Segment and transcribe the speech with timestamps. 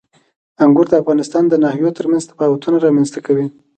[0.63, 3.47] انګور د افغانستان د ناحیو ترمنځ تفاوتونه رامنځته کوي.